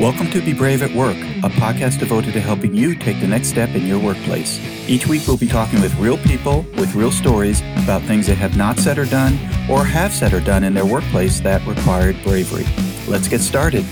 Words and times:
Welcome 0.00 0.30
to 0.30 0.40
Be 0.40 0.54
Brave 0.54 0.82
at 0.82 0.90
Work, 0.92 1.18
a 1.18 1.50
podcast 1.50 1.98
devoted 1.98 2.32
to 2.32 2.40
helping 2.40 2.74
you 2.74 2.94
take 2.94 3.20
the 3.20 3.26
next 3.26 3.48
step 3.48 3.68
in 3.74 3.86
your 3.86 3.98
workplace. 3.98 4.58
Each 4.88 5.06
week, 5.06 5.28
we'll 5.28 5.36
be 5.36 5.46
talking 5.46 5.82
with 5.82 5.94
real 5.96 6.16
people 6.16 6.62
with 6.76 6.94
real 6.94 7.12
stories 7.12 7.60
about 7.76 8.00
things 8.04 8.26
they 8.26 8.34
have 8.34 8.56
not 8.56 8.78
said 8.78 8.96
or 8.96 9.04
done, 9.04 9.34
or 9.68 9.84
have 9.84 10.10
said 10.10 10.32
or 10.32 10.40
done 10.40 10.64
in 10.64 10.72
their 10.72 10.86
workplace 10.86 11.40
that 11.40 11.64
required 11.66 12.16
bravery. 12.24 12.64
Let's 13.06 13.28
get 13.28 13.42
started. 13.42 13.84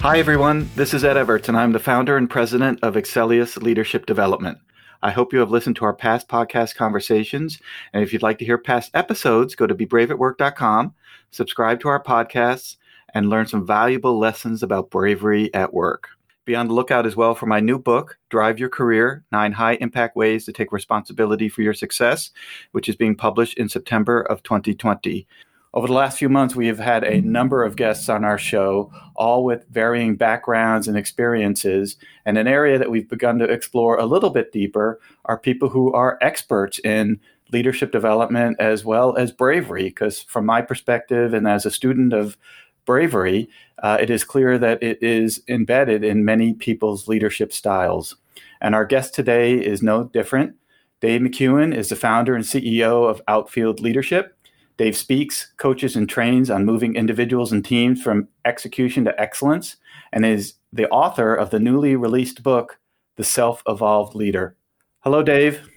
Hi, 0.00 0.18
everyone. 0.18 0.70
This 0.74 0.92
is 0.92 1.04
Ed 1.04 1.14
Evarts, 1.14 1.46
and 1.46 1.56
I'm 1.56 1.70
the 1.70 1.78
founder 1.78 2.16
and 2.16 2.28
president 2.28 2.80
of 2.82 2.94
Excelius 2.96 3.62
Leadership 3.62 4.06
Development. 4.06 4.58
I 5.04 5.12
hope 5.12 5.32
you 5.32 5.38
have 5.38 5.52
listened 5.52 5.76
to 5.76 5.84
our 5.84 5.94
past 5.94 6.26
podcast 6.26 6.74
conversations. 6.74 7.60
And 7.92 8.02
if 8.02 8.12
you'd 8.12 8.24
like 8.24 8.38
to 8.38 8.44
hear 8.44 8.58
past 8.58 8.90
episodes, 8.92 9.54
go 9.54 9.68
to 9.68 9.74
bebraveatwork.com, 9.74 10.94
subscribe 11.30 11.78
to 11.80 11.88
our 11.88 12.02
podcasts, 12.02 12.76
and 13.16 13.30
learn 13.30 13.46
some 13.46 13.66
valuable 13.66 14.18
lessons 14.18 14.62
about 14.62 14.90
bravery 14.90 15.52
at 15.54 15.72
work. 15.72 16.08
Be 16.44 16.54
on 16.54 16.68
the 16.68 16.74
lookout 16.74 17.06
as 17.06 17.16
well 17.16 17.34
for 17.34 17.46
my 17.46 17.60
new 17.60 17.78
book, 17.78 18.18
Drive 18.28 18.58
Your 18.58 18.68
Career 18.68 19.24
Nine 19.32 19.52
High 19.52 19.76
Impact 19.76 20.16
Ways 20.16 20.44
to 20.44 20.52
Take 20.52 20.70
Responsibility 20.70 21.48
for 21.48 21.62
Your 21.62 21.72
Success, 21.72 22.30
which 22.72 22.90
is 22.90 22.94
being 22.94 23.16
published 23.16 23.56
in 23.56 23.70
September 23.70 24.20
of 24.20 24.42
2020. 24.42 25.26
Over 25.72 25.86
the 25.86 25.94
last 25.94 26.18
few 26.18 26.28
months, 26.28 26.54
we 26.54 26.66
have 26.66 26.78
had 26.78 27.04
a 27.04 27.22
number 27.22 27.64
of 27.64 27.76
guests 27.76 28.10
on 28.10 28.22
our 28.22 28.36
show, 28.36 28.92
all 29.14 29.44
with 29.44 29.66
varying 29.70 30.16
backgrounds 30.16 30.86
and 30.86 30.98
experiences. 30.98 31.96
And 32.26 32.36
an 32.36 32.46
area 32.46 32.78
that 32.78 32.90
we've 32.90 33.08
begun 33.08 33.38
to 33.38 33.46
explore 33.46 33.98
a 33.98 34.04
little 34.04 34.30
bit 34.30 34.52
deeper 34.52 35.00
are 35.24 35.38
people 35.38 35.70
who 35.70 35.90
are 35.94 36.18
experts 36.20 36.78
in 36.80 37.18
leadership 37.50 37.92
development 37.92 38.56
as 38.60 38.84
well 38.84 39.16
as 39.16 39.32
bravery. 39.32 39.84
Because, 39.84 40.20
from 40.22 40.44
my 40.44 40.60
perspective, 40.60 41.32
and 41.32 41.48
as 41.48 41.64
a 41.64 41.70
student 41.70 42.12
of 42.12 42.36
bravery, 42.86 43.50
uh, 43.82 43.98
it 44.00 44.08
is 44.08 44.24
clear 44.24 44.56
that 44.58 44.82
it 44.82 45.02
is 45.02 45.42
embedded 45.48 46.02
in 46.02 46.24
many 46.24 46.54
people's 46.54 47.08
leadership 47.08 47.52
styles. 47.52 48.16
And 48.60 48.74
our 48.74 48.86
guest 48.86 49.14
today 49.14 49.54
is 49.54 49.82
no 49.82 50.04
different. 50.04 50.54
Dave 51.00 51.20
McKeown 51.20 51.74
is 51.76 51.90
the 51.90 51.96
founder 51.96 52.34
and 52.34 52.44
CEO 52.44 53.08
of 53.08 53.20
Outfield 53.28 53.80
Leadership. 53.80 54.36
Dave 54.78 54.96
speaks, 54.96 55.52
coaches, 55.56 55.96
and 55.96 56.08
trains 56.08 56.50
on 56.50 56.64
moving 56.64 56.96
individuals 56.96 57.52
and 57.52 57.64
teams 57.64 58.02
from 58.02 58.28
execution 58.44 59.04
to 59.04 59.20
excellence, 59.20 59.76
and 60.12 60.24
is 60.24 60.54
the 60.72 60.88
author 60.88 61.34
of 61.34 61.50
the 61.50 61.58
newly 61.58 61.96
released 61.96 62.42
book, 62.42 62.78
The 63.16 63.24
Self 63.24 63.62
Evolved 63.66 64.14
Leader. 64.14 64.56
Hello, 65.00 65.22
Dave. 65.22 65.68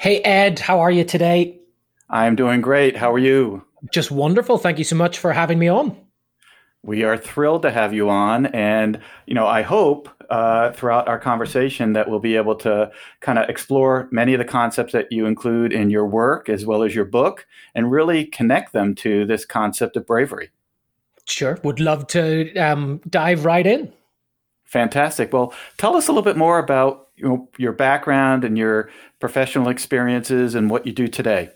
Hey, 0.00 0.20
Ed. 0.20 0.58
How 0.58 0.80
are 0.80 0.90
you 0.90 1.04
today? 1.04 1.60
I'm 2.10 2.36
doing 2.36 2.60
great. 2.60 2.96
How 2.96 3.12
are 3.12 3.18
you? 3.18 3.64
Just 3.92 4.10
wonderful. 4.10 4.58
Thank 4.58 4.78
you 4.78 4.84
so 4.84 4.96
much 4.96 5.18
for 5.18 5.32
having 5.32 5.58
me 5.58 5.68
on. 5.68 5.96
We 6.84 7.02
are 7.02 7.16
thrilled 7.16 7.62
to 7.62 7.70
have 7.70 7.94
you 7.94 8.10
on, 8.10 8.46
and 8.46 9.00
you 9.26 9.34
know, 9.34 9.46
I 9.46 9.62
hope 9.62 10.10
uh, 10.28 10.72
throughout 10.72 11.08
our 11.08 11.18
conversation 11.18 11.94
that 11.94 12.10
we'll 12.10 12.20
be 12.20 12.36
able 12.36 12.54
to 12.56 12.90
kind 13.20 13.38
of 13.38 13.48
explore 13.48 14.06
many 14.10 14.34
of 14.34 14.38
the 14.38 14.44
concepts 14.44 14.92
that 14.92 15.10
you 15.10 15.24
include 15.24 15.72
in 15.72 15.88
your 15.88 16.06
work 16.06 16.50
as 16.50 16.66
well 16.66 16.82
as 16.82 16.94
your 16.94 17.06
book, 17.06 17.46
and 17.74 17.90
really 17.90 18.26
connect 18.26 18.74
them 18.74 18.94
to 18.96 19.24
this 19.24 19.46
concept 19.46 19.96
of 19.96 20.06
bravery. 20.06 20.50
Sure, 21.24 21.58
would 21.64 21.80
love 21.80 22.06
to 22.08 22.54
um, 22.56 23.00
dive 23.08 23.46
right 23.46 23.66
in. 23.66 23.90
Fantastic. 24.64 25.32
Well, 25.32 25.54
tell 25.78 25.96
us 25.96 26.08
a 26.08 26.12
little 26.12 26.22
bit 26.22 26.36
more 26.36 26.58
about 26.58 27.08
you 27.16 27.28
know, 27.28 27.48
your 27.56 27.72
background 27.72 28.44
and 28.44 28.58
your 28.58 28.90
professional 29.20 29.70
experiences 29.70 30.54
and 30.54 30.68
what 30.68 30.86
you 30.86 30.92
do 30.92 31.08
today. 31.08 31.48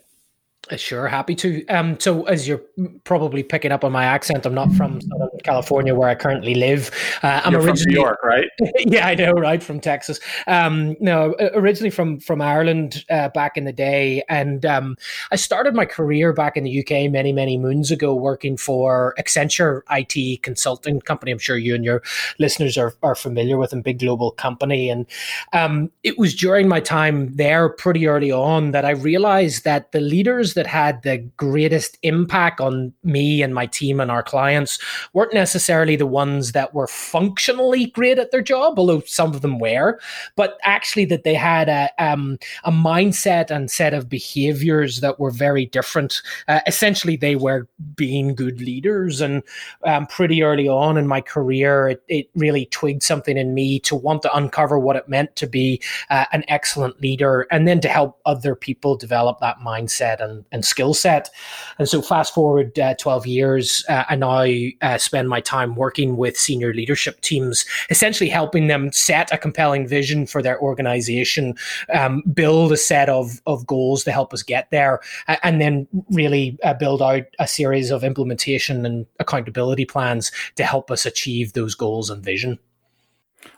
Uh, 0.69 0.75
sure, 0.75 1.07
happy 1.07 1.33
to. 1.33 1.65
Um, 1.67 1.97
so, 1.99 2.23
as 2.23 2.47
you're 2.47 2.61
probably 3.05 3.43
picking 3.43 3.71
up 3.71 3.85
on 3.85 3.93
my 3.93 4.03
accent, 4.03 4.45
I'm 4.45 4.53
not 4.53 4.71
from 4.73 4.99
Southern 5.01 5.29
California 5.43 5.95
where 5.95 6.09
I 6.09 6.15
currently 6.15 6.53
live. 6.53 6.91
Uh, 7.23 7.41
I'm 7.43 7.53
you're 7.53 7.61
originally 7.61 7.83
from 7.85 7.93
New 7.93 7.99
York, 8.01 8.19
right? 8.23 8.49
yeah, 8.79 9.07
I 9.07 9.15
know, 9.15 9.31
right? 9.31 9.63
From 9.63 9.79
Texas. 9.79 10.19
Um, 10.47 10.97
no, 10.99 11.33
originally 11.53 11.89
from 11.89 12.19
from 12.19 12.41
Ireland 12.41 13.05
uh, 13.09 13.29
back 13.29 13.55
in 13.55 13.63
the 13.63 13.71
day, 13.71 14.21
and 14.27 14.65
um, 14.65 14.97
I 15.31 15.37
started 15.37 15.75
my 15.75 15.85
career 15.85 16.33
back 16.33 16.57
in 16.57 16.65
the 16.65 16.79
UK 16.79 17.09
many 17.09 17.31
many 17.31 17.57
moons 17.57 17.89
ago, 17.89 18.13
working 18.13 18.57
for 18.57 19.15
Accenture 19.17 19.81
IT 19.89 20.43
consulting 20.43 20.99
company. 20.99 21.31
I'm 21.31 21.39
sure 21.39 21.57
you 21.57 21.73
and 21.73 21.85
your 21.85 22.03
listeners 22.37 22.77
are 22.77 22.93
are 23.01 23.15
familiar 23.15 23.57
with 23.57 23.71
a 23.71 23.77
big 23.77 23.99
global 23.99 24.31
company, 24.31 24.89
and 24.89 25.05
um, 25.53 25.89
it 26.03 26.19
was 26.19 26.35
during 26.35 26.67
my 26.67 26.81
time 26.81 27.33
there, 27.37 27.69
pretty 27.69 28.07
early 28.07 28.31
on, 28.31 28.71
that 28.71 28.83
I 28.83 28.91
realized 28.91 29.63
that 29.63 29.93
the 29.93 30.01
leaders 30.01 30.48
that 30.53 30.67
had 30.67 31.01
the 31.03 31.17
greatest 31.37 31.97
impact 32.03 32.59
on 32.59 32.93
me 33.03 33.41
and 33.41 33.53
my 33.53 33.65
team 33.65 33.99
and 33.99 34.11
our 34.11 34.23
clients 34.23 34.79
weren't 35.13 35.33
necessarily 35.33 35.95
the 35.95 36.05
ones 36.05 36.51
that 36.51 36.73
were 36.73 36.87
functionally 36.87 37.87
great 37.87 38.19
at 38.19 38.31
their 38.31 38.41
job, 38.41 38.77
although 38.77 39.01
some 39.01 39.33
of 39.33 39.41
them 39.41 39.59
were, 39.59 39.99
but 40.35 40.57
actually 40.63 41.05
that 41.05 41.23
they 41.23 41.33
had 41.33 41.69
a, 41.69 41.89
um, 42.03 42.37
a 42.63 42.71
mindset 42.71 43.49
and 43.51 43.71
set 43.71 43.93
of 43.93 44.09
behaviors 44.09 45.01
that 45.01 45.19
were 45.19 45.31
very 45.31 45.65
different. 45.65 46.21
Uh, 46.47 46.59
essentially, 46.67 47.15
they 47.15 47.35
were 47.35 47.67
being 47.95 48.35
good 48.35 48.61
leaders. 48.61 49.21
And 49.21 49.43
um, 49.83 50.07
pretty 50.07 50.43
early 50.43 50.67
on 50.67 50.97
in 50.97 51.07
my 51.07 51.21
career, 51.21 51.89
it, 51.89 52.03
it, 52.07 52.29
really 52.35 52.67
twigged 52.67 53.03
something 53.03 53.37
in 53.37 53.53
me 53.53 53.79
to 53.79 53.95
want 53.95 54.21
to 54.21 54.33
uncover 54.35 54.79
what 54.79 54.95
it 54.95 55.09
meant 55.09 55.35
to 55.35 55.47
be 55.47 55.81
uh, 56.09 56.25
an 56.31 56.43
excellent 56.47 57.01
leader 57.01 57.47
and 57.51 57.67
then 57.67 57.81
to 57.81 57.89
help 57.89 58.19
other 58.25 58.55
people 58.55 58.95
develop 58.95 59.39
that 59.39 59.57
mindset 59.59 60.21
and, 60.21 60.38
and 60.51 60.65
skill 60.65 60.93
set. 60.93 61.29
And 61.77 61.87
so, 61.87 62.01
fast 62.01 62.33
forward 62.33 62.77
uh, 62.79 62.95
12 62.95 63.27
years, 63.27 63.83
uh, 63.89 64.03
I 64.09 64.15
now 64.15 64.45
uh, 64.81 64.97
spend 64.97 65.29
my 65.29 65.41
time 65.41 65.75
working 65.75 66.17
with 66.17 66.37
senior 66.37 66.73
leadership 66.73 67.21
teams, 67.21 67.65
essentially 67.89 68.29
helping 68.29 68.67
them 68.67 68.91
set 68.91 69.31
a 69.31 69.37
compelling 69.37 69.87
vision 69.87 70.25
for 70.25 70.41
their 70.41 70.59
organization, 70.59 71.55
um, 71.93 72.21
build 72.33 72.71
a 72.71 72.77
set 72.77 73.09
of, 73.09 73.41
of 73.45 73.65
goals 73.65 74.03
to 74.03 74.11
help 74.11 74.33
us 74.33 74.43
get 74.43 74.69
there, 74.71 74.99
and 75.43 75.61
then 75.61 75.87
really 76.11 76.57
uh, 76.63 76.73
build 76.73 77.01
out 77.01 77.23
a 77.39 77.47
series 77.47 77.91
of 77.91 78.03
implementation 78.03 78.85
and 78.85 79.05
accountability 79.19 79.85
plans 79.85 80.31
to 80.55 80.63
help 80.63 80.91
us 80.91 81.05
achieve 81.05 81.53
those 81.53 81.75
goals 81.75 82.09
and 82.09 82.23
vision. 82.23 82.59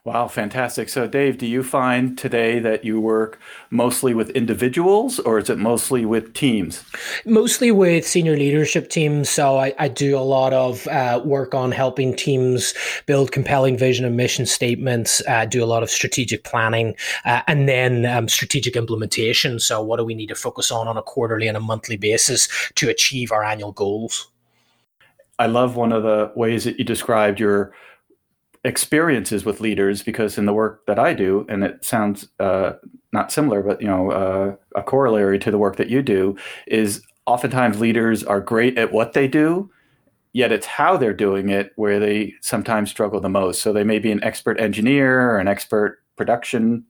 Wow, 0.03 0.27
fantastic. 0.27 0.89
So, 0.89 1.07
Dave, 1.07 1.37
do 1.37 1.45
you 1.45 1.63
find 1.63 2.17
today 2.17 2.59
that 2.59 2.83
you 2.83 2.99
work 2.99 3.39
mostly 3.69 4.13
with 4.13 4.29
individuals 4.31 5.19
or 5.19 5.39
is 5.39 5.49
it 5.49 5.57
mostly 5.57 6.05
with 6.05 6.33
teams? 6.33 6.83
Mostly 7.25 7.71
with 7.71 8.05
senior 8.05 8.35
leadership 8.35 8.89
teams. 8.89 9.29
So, 9.29 9.57
I, 9.57 9.73
I 9.79 9.87
do 9.87 10.17
a 10.17 10.21
lot 10.21 10.53
of 10.53 10.87
uh, 10.87 11.21
work 11.23 11.53
on 11.53 11.71
helping 11.71 12.15
teams 12.15 12.73
build 13.05 13.31
compelling 13.31 13.77
vision 13.77 14.05
and 14.05 14.17
mission 14.17 14.45
statements, 14.45 15.21
uh, 15.27 15.45
do 15.45 15.63
a 15.63 15.65
lot 15.65 15.83
of 15.83 15.89
strategic 15.89 16.43
planning, 16.43 16.95
uh, 17.25 17.41
and 17.47 17.67
then 17.69 18.05
um, 18.05 18.27
strategic 18.27 18.75
implementation. 18.75 19.59
So, 19.59 19.83
what 19.83 19.97
do 19.97 20.03
we 20.03 20.15
need 20.15 20.27
to 20.27 20.35
focus 20.35 20.71
on 20.71 20.87
on 20.87 20.97
a 20.97 21.03
quarterly 21.03 21.47
and 21.47 21.57
a 21.57 21.61
monthly 21.61 21.97
basis 21.97 22.49
to 22.75 22.89
achieve 22.89 23.31
our 23.31 23.43
annual 23.43 23.71
goals? 23.71 24.31
I 25.39 25.47
love 25.47 25.75
one 25.75 25.91
of 25.91 26.03
the 26.03 26.31
ways 26.35 26.65
that 26.65 26.77
you 26.77 26.85
described 26.85 27.39
your 27.39 27.73
experiences 28.63 29.43
with 29.43 29.59
leaders 29.59 30.03
because 30.03 30.37
in 30.37 30.45
the 30.45 30.53
work 30.53 30.85
that 30.85 30.99
I 30.99 31.13
do, 31.13 31.45
and 31.49 31.63
it 31.63 31.83
sounds 31.83 32.27
uh, 32.39 32.73
not 33.11 33.31
similar, 33.31 33.61
but 33.61 33.81
you 33.81 33.87
know, 33.87 34.11
uh, 34.11 34.55
a 34.75 34.83
corollary 34.83 35.39
to 35.39 35.51
the 35.51 35.57
work 35.57 35.77
that 35.77 35.89
you 35.89 36.01
do 36.01 36.37
is 36.67 37.01
oftentimes 37.25 37.79
leaders 37.79 38.23
are 38.23 38.41
great 38.41 38.77
at 38.77 38.91
what 38.91 39.13
they 39.13 39.27
do, 39.27 39.69
yet 40.33 40.51
it's 40.51 40.65
how 40.65 40.95
they're 40.97 41.13
doing 41.13 41.49
it 41.49 41.71
where 41.75 41.99
they 41.99 42.33
sometimes 42.41 42.89
struggle 42.89 43.19
the 43.19 43.29
most. 43.29 43.61
So 43.61 43.73
they 43.73 43.83
may 43.83 43.99
be 43.99 44.11
an 44.11 44.23
expert 44.23 44.59
engineer 44.59 45.31
or 45.31 45.39
an 45.39 45.47
expert 45.47 45.99
production 46.15 46.85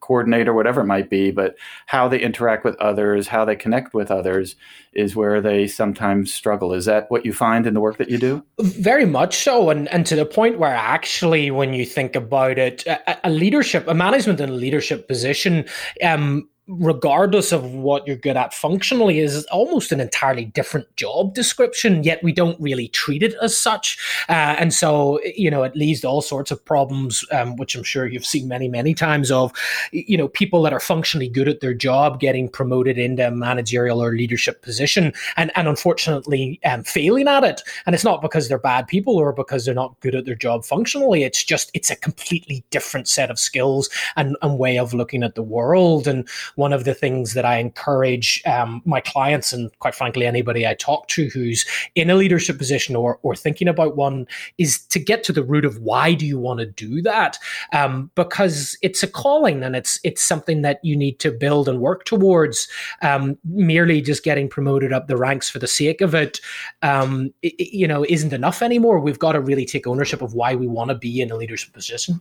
coordinator, 0.00 0.52
whatever 0.52 0.80
it 0.80 0.86
might 0.86 1.10
be, 1.10 1.30
but 1.30 1.56
how 1.86 2.08
they 2.08 2.20
interact 2.20 2.64
with 2.64 2.76
others, 2.76 3.28
how 3.28 3.44
they 3.44 3.56
connect 3.56 3.94
with 3.94 4.10
others 4.10 4.56
is 4.92 5.14
where 5.14 5.40
they 5.40 5.66
sometimes 5.66 6.32
struggle. 6.32 6.72
Is 6.72 6.86
that 6.86 7.10
what 7.10 7.26
you 7.26 7.32
find 7.32 7.66
in 7.66 7.74
the 7.74 7.80
work 7.80 7.98
that 7.98 8.10
you 8.10 8.18
do? 8.18 8.42
Very 8.60 9.06
much 9.06 9.36
so. 9.36 9.70
And, 9.70 9.88
and 9.88 10.06
to 10.06 10.16
the 10.16 10.26
point 10.26 10.58
where 10.58 10.74
actually, 10.74 11.50
when 11.50 11.74
you 11.74 11.84
think 11.84 12.16
about 12.16 12.58
it, 12.58 12.86
a, 12.86 13.28
a 13.28 13.30
leadership, 13.30 13.86
a 13.88 13.94
management 13.94 14.40
and 14.40 14.56
leadership 14.56 15.08
position, 15.08 15.66
um, 16.02 16.48
regardless 16.68 17.52
of 17.52 17.64
what 17.64 18.06
you're 18.06 18.16
good 18.16 18.36
at 18.36 18.52
functionally 18.52 19.18
is 19.18 19.44
almost 19.46 19.92
an 19.92 20.00
entirely 20.00 20.44
different 20.44 20.94
job 20.96 21.34
description 21.34 22.02
yet 22.02 22.22
we 22.22 22.32
don't 22.32 22.60
really 22.60 22.88
treat 22.88 23.22
it 23.22 23.34
as 23.42 23.56
such. 23.56 23.98
Uh, 24.28 24.56
and 24.58 24.74
so 24.74 25.20
you 25.24 25.50
know 25.50 25.62
it 25.62 25.76
leads 25.76 26.00
to 26.00 26.08
all 26.08 26.22
sorts 26.22 26.50
of 26.50 26.64
problems 26.64 27.24
um, 27.32 27.56
which 27.56 27.74
i'm 27.74 27.82
sure 27.82 28.06
you've 28.06 28.26
seen 28.26 28.48
many 28.48 28.68
many 28.68 28.94
times 28.94 29.30
of 29.30 29.52
you 29.92 30.16
know 30.16 30.28
people 30.28 30.62
that 30.62 30.72
are 30.72 30.80
functionally 30.80 31.28
good 31.28 31.48
at 31.48 31.60
their 31.60 31.74
job 31.74 32.20
getting 32.20 32.48
promoted 32.48 32.98
into 32.98 33.26
a 33.26 33.30
managerial 33.30 34.02
or 34.02 34.12
leadership 34.12 34.62
position 34.62 35.12
and 35.36 35.50
and 35.54 35.68
unfortunately 35.68 36.60
um, 36.64 36.82
failing 36.84 37.28
at 37.28 37.44
it. 37.44 37.62
And 37.84 37.94
it's 37.94 38.04
not 38.04 38.22
because 38.22 38.48
they're 38.48 38.58
bad 38.58 38.86
people 38.86 39.16
or 39.16 39.32
because 39.32 39.64
they're 39.64 39.74
not 39.74 39.98
good 40.00 40.14
at 40.14 40.24
their 40.24 40.34
job 40.34 40.64
functionally. 40.64 41.24
It's 41.24 41.44
just 41.44 41.70
it's 41.74 41.90
a 41.90 41.96
completely 41.96 42.64
different 42.70 43.08
set 43.08 43.30
of 43.30 43.38
skills 43.38 43.88
and, 44.16 44.36
and 44.42 44.58
way 44.58 44.78
of 44.78 44.94
looking 44.94 45.22
at 45.22 45.34
the 45.34 45.42
world. 45.42 46.06
And 46.06 46.28
one 46.56 46.72
of 46.72 46.84
the 46.84 46.94
things 46.94 47.34
that 47.34 47.44
I 47.44 47.58
encourage 47.58 48.42
um, 48.46 48.82
my 48.84 49.00
clients 49.00 49.52
and 49.52 49.70
quite 49.78 49.94
frankly 49.94 50.26
anybody 50.26 50.66
I 50.66 50.74
talk 50.74 51.06
to 51.08 51.28
who's 51.28 51.64
in 51.94 52.10
a 52.10 52.14
leadership 52.14 52.58
position 52.58 52.96
or 52.96 53.18
or 53.22 53.36
thinking 53.36 53.68
about 53.68 53.96
one 53.96 54.26
is 54.58 54.78
to 54.86 54.98
get 54.98 55.22
to 55.24 55.32
the 55.32 55.44
root 55.44 55.64
of 55.64 55.78
why 55.78 56.14
do 56.14 56.26
you 56.26 56.38
want 56.38 56.60
to 56.60 56.66
do 56.66 57.00
that? 57.02 57.38
Um, 57.72 58.10
because 58.14 58.76
it's 58.82 59.02
a 59.02 59.08
calling 59.08 59.62
and 59.62 59.76
it's 59.76 60.00
it's 60.02 60.22
something 60.22 60.62
that 60.62 60.80
you 60.82 60.96
need 60.96 61.18
to 61.20 61.30
build 61.30 61.68
and 61.68 61.80
work 61.80 62.04
towards 62.04 62.68
um, 63.02 63.38
merely 63.44 64.00
just 64.00 64.24
getting 64.24 64.48
promoted 64.48 64.92
up 64.92 65.06
the 65.06 65.16
ranks 65.16 65.48
for 65.48 65.58
the 65.58 65.68
sake 65.68 66.00
of 66.00 66.14
it, 66.14 66.40
um, 66.82 67.32
it 67.42 67.54
you 67.72 67.86
know 67.86 68.04
isn't 68.08 68.32
enough 68.32 68.62
anymore. 68.62 68.98
We've 68.98 69.18
got 69.18 69.32
to 69.32 69.40
really 69.40 69.66
take 69.66 69.86
ownership 69.86 70.22
of 70.22 70.34
why 70.34 70.54
we 70.54 70.66
want 70.66 70.88
to 70.88 70.94
be 70.94 71.20
in 71.20 71.30
a 71.30 71.36
leadership 71.36 71.72
position. 71.72 72.20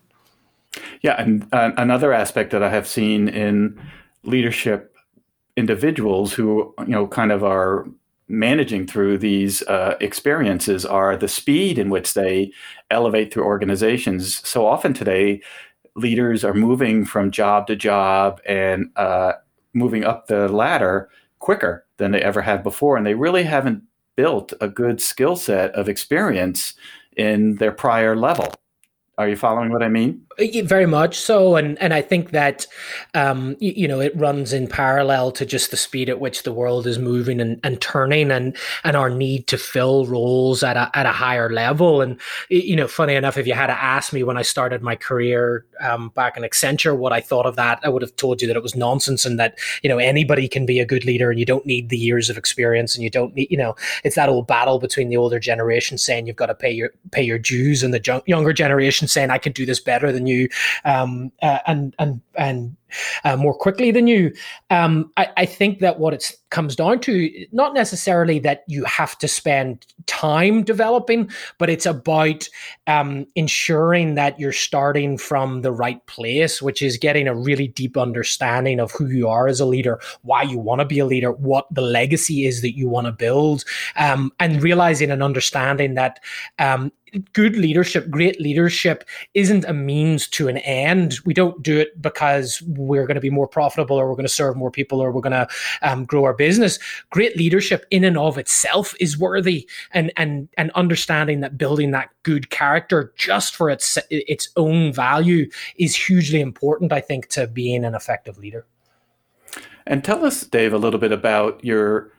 Yeah 1.02 1.16
and 1.18 1.48
uh, 1.54 1.72
another 1.78 2.12
aspect 2.12 2.52
that 2.52 2.62
i 2.62 2.70
have 2.70 2.88
seen 2.88 3.30
in 3.30 3.80
leadership 4.25 4.95
individuals 5.57 6.33
who 6.33 6.74
you 6.80 6.88
know 6.88 7.07
kind 7.07 7.31
of 7.31 7.44
are 7.44 7.86
managing 8.27 8.88
through 8.88 9.18
these 9.18 9.62
uh, 9.63 9.95
experiences 10.01 10.86
are 10.86 11.16
the 11.16 11.27
speed 11.27 11.77
in 11.77 11.89
which 11.89 12.13
they 12.13 12.51
elevate 12.89 13.31
through 13.31 13.44
organizations. 13.44 14.48
So 14.48 14.66
often 14.66 14.94
today, 14.94 15.42
leaders 15.95 16.44
are 16.44 16.54
moving 16.54 17.06
from 17.06 17.31
job 17.31 17.68
to 17.68 17.75
job 17.75 18.42
and 18.45 18.89
uh, 18.95 19.33
moving 19.74 20.04
up 20.04 20.27
the 20.27 20.48
ladder 20.50 21.10
quicker 21.39 21.86
than 21.98 22.12
they 22.12 22.22
ever 22.22 22.42
have 22.42 22.63
before. 22.63 22.98
And 22.98 23.06
they 23.06 23.13
really 23.13 23.44
haven't 23.44 23.83
built 24.16 24.54
a 24.60 24.68
good 24.68 25.01
skill 25.01 25.36
set 25.36 25.72
of 25.75 25.88
experience 25.88 26.74
in 27.16 27.56
their 27.56 27.72
prior 27.72 28.16
level. 28.16 28.54
Are 29.17 29.29
you 29.29 29.38
following 29.38 29.71
what 29.71 29.81
I 29.81 29.88
mean? 29.88 30.25
Very 30.65 30.85
much 30.85 31.17
so, 31.17 31.56
and 31.56 31.79
and 31.81 31.94
I 31.94 32.01
think 32.01 32.31
that 32.31 32.67
um, 33.13 33.56
you, 33.62 33.71
you, 33.71 33.88
know 33.88 34.01
it 34.01 34.13
runs 34.17 34.51
in 34.51 34.67
parallel 34.67 35.31
to 35.31 35.45
just 35.45 35.71
the 35.71 35.77
speed 35.77 36.09
at 36.09 36.19
which 36.19 36.44
the 36.44 36.51
world 36.51 36.85
is 36.85 37.00
moving 37.00 37.39
and, 37.39 37.57
and 37.63 37.79
turning, 37.79 38.29
and 38.29 38.57
and 38.83 38.97
our 38.97 39.09
need 39.09 39.47
to 39.47 39.57
fill 39.57 40.06
roles 40.06 40.63
at 40.63 40.75
a 40.75 40.91
at 40.94 41.06
a 41.06 41.13
higher 41.13 41.50
level. 41.50 42.01
And 42.01 42.19
you 42.50 42.75
know, 42.75 42.89
funny 42.89 43.15
enough, 43.15 43.38
if 43.38 43.47
you 43.47 43.53
had 43.53 43.67
to 43.67 43.81
ask 43.81 44.12
me 44.12 44.23
when 44.23 44.35
I 44.35 44.41
started 44.41 44.81
my 44.81 44.97
career 44.97 45.65
um, 45.79 46.09
back 46.09 46.35
in 46.35 46.44
Accenture 46.44 46.97
what 46.97 47.13
I 47.13 47.21
thought 47.21 47.45
of 47.45 47.56
that, 47.56 47.79
I 47.83 47.88
would 47.88 48.01
have 48.01 48.17
told 48.17 48.41
you 48.41 48.50
that 48.50 48.57
it 48.57 48.63
was 48.63 48.75
nonsense, 48.75 49.25
and 49.25 49.39
that 49.39 49.57
you 49.81 49.88
know 49.88 49.97
anybody 49.97 50.50
can 50.50 50.65
be 50.65 50.81
a 50.81 50.85
good 50.85 51.06
leader, 51.06 51.29
and 51.29 51.39
you 51.39 51.45
don't 51.45 51.65
need 51.65 51.88
the 51.88 51.97
years 51.97 52.29
of 52.29 52.38
experience, 52.38 52.95
and 52.95 53.03
you 53.06 53.09
don't 53.09 53.33
need 53.33 53.47
you 53.50 53.57
know 53.57 53.77
it's 54.03 54.17
that 54.17 54.27
old 54.27 54.45
battle 54.45 54.77
between 54.77 55.07
the 55.07 55.15
older 55.15 55.39
generation 55.39 55.97
saying 55.97 56.27
you've 56.27 56.35
got 56.35 56.47
to 56.47 56.56
pay 56.56 56.71
your 56.71 56.91
pay 57.12 57.23
your 57.23 57.39
dues, 57.39 57.81
and 57.81 57.94
the 57.94 58.21
younger 58.27 58.51
generation 58.51 59.05
saying 59.07 59.30
I 59.30 59.38
can 59.38 59.54
do 59.54 59.66
this 59.66 59.80
better 59.80 60.12
than 60.12 60.28
you, 60.28 60.50
um, 60.84 61.31
uh, 61.42 61.60
and 61.68 61.96
and 62.00 62.22
and 62.36 62.75
uh, 63.24 63.36
more 63.36 63.54
quickly 63.54 63.92
than 63.92 64.07
you. 64.07 64.31
Um, 64.69 65.12
I, 65.18 65.30
I, 65.38 65.46
think 65.46 65.80
that 65.80 66.00
what 66.00 66.13
it 66.13 66.31
comes 66.50 66.75
down 66.75 67.00
to, 67.02 67.46
not 67.52 67.74
necessarily 67.74 68.40
that 68.40 68.63
you 68.68 68.84
have 68.86 69.18
to 69.19 69.28
spend 69.28 69.86
time 70.06 70.63
developing, 70.63 71.30
but 71.57 71.69
it's 71.69 71.86
about 71.86 72.48
um, 72.88 73.25
ensuring 73.36 74.16
that 74.16 74.40
you're 74.40 74.52
starting 74.52 75.18
from 75.18 75.62
the 75.62 75.72
right 75.72 76.06
place, 76.08 76.62
which 76.62 76.81
is 76.81 76.98
getting 76.98 77.28
a 77.28 77.36
really 77.36 77.68
deep 77.68 77.98
understanding 77.98 78.80
of 78.80 78.92
who 78.92 79.08
you 79.08 79.28
are 79.28 79.48
as 79.48 79.60
a 79.60 79.66
leader, 79.66 80.00
why 80.22 80.42
you 80.42 80.58
want 80.58 80.80
to 80.80 80.86
be 80.86 81.00
a 81.00 81.06
leader, 81.06 81.31
what 81.31 81.68
the 81.72 81.81
legacy 81.81 82.46
is 82.46 82.62
that 82.62 82.78
you 82.78 82.88
want 82.88 83.08
to 83.08 83.12
build, 83.12 83.63
um, 83.98 84.31
and 84.40 84.62
realizing 84.62 85.12
and 85.12 85.24
understanding 85.24 85.96
that 85.96 86.19
um, 86.60 86.92
good 87.33 87.56
leadership, 87.56 88.09
great 88.09 88.39
leadership 88.39 89.03
isn't 89.33 89.65
a 89.65 89.73
means 89.73 90.27
to 90.29 90.47
an 90.47 90.57
end. 90.59 91.15
We 91.25 91.33
don't 91.33 91.62
do 91.62 91.77
it 91.77 92.01
because 92.01 92.62
we're 92.67 93.06
going 93.06 93.15
to 93.15 93.21
be 93.21 93.29
more 93.29 93.47
profitable 93.47 93.97
or 93.97 94.07
we're 94.07 94.15
going 94.15 94.25
to 94.25 94.29
serve 94.29 94.56
more 94.56 94.71
people 94.71 95.00
or 95.00 95.12
we're 95.12 95.21
going 95.21 95.31
to 95.31 95.47
um, 95.81 96.06
grow 96.06 96.23
our 96.23 96.33
business. 96.33 96.79
Great 97.09 97.38
leadership 97.38 97.85
in 97.91 98.03
and 98.03 98.17
of 98.17 98.38
itself 98.38 98.94
is 99.00 99.17
worthy 99.17 99.67
and, 99.91 100.12
and, 100.17 100.50
and 100.57 100.71
understanding 100.71 101.41
that 101.41 101.57
building 101.57 101.91
that 101.91 102.09
good 102.23 102.50
character 102.50 103.13
just 103.15 103.56
for 103.56 103.69
its, 103.69 103.97
its 104.09 104.50
own 104.57 104.94
value 104.94 105.50
is 105.77 105.95
hugely 105.95 106.41
important, 106.41 106.91
I 106.91 107.01
think, 107.01 107.29
to 107.29 107.47
being 107.47 107.85
an 107.85 107.95
effective 107.95 108.38
leader. 108.38 108.65
And 109.88 110.03
tell 110.03 110.25
us, 110.25 110.44
Dave, 110.44 110.73
a 110.73 110.77
little 110.77 111.00
bit 111.00 111.12
about 111.12 111.63
your 111.63 112.12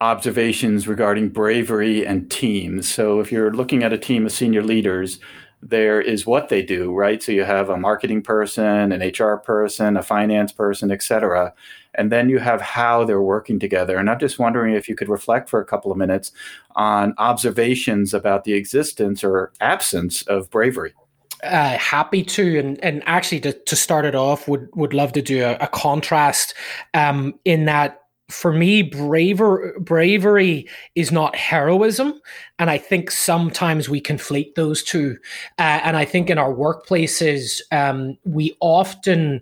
observations 0.00 0.86
regarding 0.86 1.28
bravery 1.28 2.06
and 2.06 2.30
teams. 2.30 2.88
So, 2.88 3.20
if 3.20 3.32
you're 3.32 3.52
looking 3.52 3.82
at 3.82 3.92
a 3.92 3.98
team 3.98 4.26
of 4.26 4.32
senior 4.32 4.62
leaders, 4.62 5.18
there 5.62 6.00
is 6.00 6.26
what 6.26 6.48
they 6.48 6.62
do, 6.62 6.92
right? 6.92 7.22
So 7.22 7.32
you 7.32 7.44
have 7.44 7.68
a 7.68 7.76
marketing 7.76 8.22
person, 8.22 8.92
an 8.92 9.00
HR 9.00 9.36
person, 9.36 9.96
a 9.96 10.02
finance 10.02 10.52
person, 10.52 10.90
et 10.90 11.02
cetera. 11.02 11.52
And 11.94 12.12
then 12.12 12.28
you 12.28 12.38
have 12.38 12.60
how 12.60 13.04
they're 13.04 13.22
working 13.22 13.58
together. 13.58 13.96
And 13.96 14.08
I'm 14.08 14.20
just 14.20 14.38
wondering 14.38 14.74
if 14.74 14.88
you 14.88 14.94
could 14.94 15.08
reflect 15.08 15.48
for 15.48 15.60
a 15.60 15.64
couple 15.64 15.90
of 15.90 15.98
minutes 15.98 16.30
on 16.76 17.12
observations 17.18 18.14
about 18.14 18.44
the 18.44 18.52
existence 18.52 19.24
or 19.24 19.52
absence 19.60 20.22
of 20.22 20.48
bravery. 20.50 20.94
Uh, 21.42 21.76
happy 21.78 22.24
to 22.24 22.58
and 22.58 22.82
and 22.82 23.00
actually 23.06 23.38
to, 23.38 23.52
to 23.52 23.76
start 23.76 24.04
it 24.04 24.16
off 24.16 24.48
would 24.48 24.68
would 24.74 24.92
love 24.92 25.12
to 25.12 25.22
do 25.22 25.44
a, 25.44 25.52
a 25.60 25.68
contrast 25.68 26.52
um, 26.94 27.32
in 27.44 27.64
that 27.64 28.02
for 28.28 28.52
me, 28.52 28.82
braver, 28.82 29.74
bravery 29.80 30.68
is 30.94 31.10
not 31.10 31.34
heroism. 31.34 32.20
And 32.58 32.68
I 32.70 32.76
think 32.76 33.10
sometimes 33.10 33.88
we 33.88 34.00
conflate 34.02 34.54
those 34.54 34.82
two. 34.82 35.16
Uh, 35.58 35.80
and 35.82 35.96
I 35.96 36.04
think 36.04 36.28
in 36.28 36.36
our 36.36 36.52
workplaces, 36.52 37.62
um, 37.72 38.18
we 38.24 38.54
often 38.60 39.40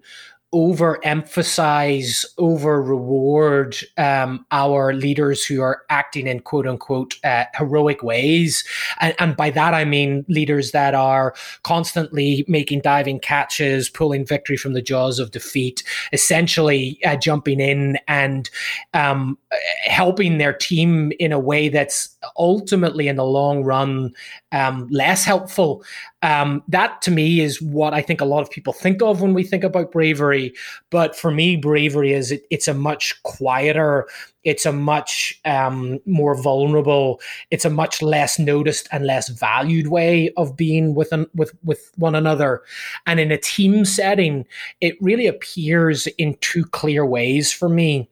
overemphasize, 0.54 2.24
over 2.38 2.80
reward 2.80 3.76
um, 3.98 4.46
our 4.50 4.92
leaders 4.92 5.44
who 5.44 5.60
are 5.60 5.82
acting 5.90 6.26
in 6.26 6.40
quote 6.40 6.66
unquote 6.66 7.16
uh, 7.24 7.44
heroic 7.54 8.02
ways. 8.02 8.64
And, 9.00 9.14
and, 9.18 9.36
by 9.36 9.50
that, 9.50 9.74
I 9.74 9.84
mean 9.84 10.24
leaders 10.28 10.70
that 10.70 10.94
are 10.94 11.34
constantly 11.62 12.44
making 12.48 12.80
diving 12.80 13.20
catches, 13.20 13.90
pulling 13.90 14.24
victory 14.24 14.56
from 14.56 14.72
the 14.72 14.80
jaws 14.80 15.18
of 15.18 15.32
defeat, 15.32 15.82
essentially 16.12 16.98
uh, 17.04 17.16
jumping 17.16 17.60
in 17.60 17.98
and 18.08 18.48
um, 18.94 19.36
helping 19.84 20.38
their 20.38 20.52
team 20.52 21.12
in 21.18 21.32
a 21.32 21.40
way 21.40 21.68
that's 21.68 22.15
ultimately 22.38 23.08
in 23.08 23.16
the 23.16 23.24
long 23.24 23.64
run 23.64 24.12
um, 24.52 24.88
less 24.90 25.24
helpful. 25.24 25.84
Um, 26.22 26.62
that 26.68 27.02
to 27.02 27.10
me 27.10 27.40
is 27.40 27.60
what 27.62 27.94
I 27.94 28.02
think 28.02 28.20
a 28.20 28.24
lot 28.24 28.42
of 28.42 28.50
people 28.50 28.72
think 28.72 29.02
of 29.02 29.20
when 29.20 29.34
we 29.34 29.44
think 29.44 29.64
about 29.64 29.92
bravery. 29.92 30.54
But 30.90 31.14
for 31.14 31.30
me, 31.30 31.56
bravery 31.56 32.12
is 32.12 32.32
it, 32.32 32.46
it's 32.50 32.68
a 32.68 32.74
much 32.74 33.22
quieter, 33.22 34.06
it's 34.44 34.66
a 34.66 34.72
much 34.72 35.40
um, 35.44 35.98
more 36.06 36.40
vulnerable, 36.40 37.20
it's 37.50 37.64
a 37.64 37.70
much 37.70 38.02
less 38.02 38.38
noticed 38.38 38.88
and 38.92 39.06
less 39.06 39.28
valued 39.28 39.88
way 39.88 40.32
of 40.36 40.56
being 40.56 40.94
with 40.94 41.12
an, 41.12 41.26
with 41.34 41.52
with 41.64 41.90
one 41.96 42.14
another. 42.14 42.62
And 43.06 43.20
in 43.20 43.30
a 43.30 43.38
team 43.38 43.84
setting, 43.84 44.46
it 44.80 44.96
really 45.00 45.26
appears 45.26 46.06
in 46.18 46.36
two 46.40 46.64
clear 46.64 47.04
ways 47.04 47.52
for 47.52 47.68
me. 47.68 48.08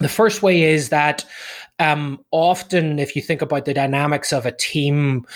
The 0.00 0.08
first 0.08 0.42
way 0.42 0.62
is 0.62 0.88
that 0.88 1.26
um, 1.80 2.22
often, 2.30 2.98
if 2.98 3.16
you 3.16 3.22
think 3.22 3.42
about 3.42 3.64
the 3.64 3.74
dynamics 3.74 4.32
of 4.32 4.44
a 4.46 4.52
team, 4.52 5.26